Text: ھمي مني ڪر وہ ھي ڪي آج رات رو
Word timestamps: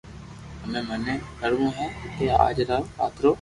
ھمي 0.61 0.81
مني 0.87 1.15
ڪر 1.39 1.51
وہ 1.59 1.67
ھي 1.77 1.87
ڪي 2.15 2.25
آج 2.45 2.57
رات 2.69 3.15
رو 3.21 3.29